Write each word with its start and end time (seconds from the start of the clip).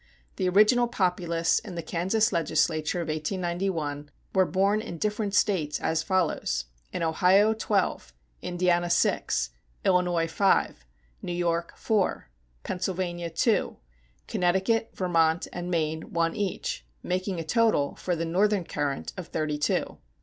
The 0.37 0.49
original 0.49 0.87
Populists 0.87 1.59
in 1.59 1.75
the 1.75 1.83
Kansas 1.83 2.33
legislature 2.33 3.01
of 3.01 3.07
1891 3.07 4.09
were 4.33 4.47
born 4.47 4.81
in 4.81 4.97
different 4.97 5.35
States 5.35 5.79
as 5.79 6.01
follows: 6.01 6.65
in 6.91 7.03
Ohio, 7.03 7.53
twelve; 7.53 8.11
Indiana, 8.41 8.89
six; 8.89 9.51
Illinois, 9.85 10.25
five; 10.27 10.87
New 11.21 11.31
York, 11.31 11.73
four; 11.77 12.31
Pennsylvania, 12.63 13.29
two; 13.29 13.77
Connecticut, 14.27 14.89
Vermont, 14.95 15.47
and 15.53 15.69
Maine, 15.69 16.11
one 16.11 16.35
each, 16.35 16.83
making 17.03 17.39
a 17.39 17.43
total, 17.43 17.93
for 17.93 18.15
the 18.15 18.25
Northern 18.25 18.63
current, 18.63 19.13
of 19.17 19.27
thirty 19.27 19.59
two. 19.59 19.99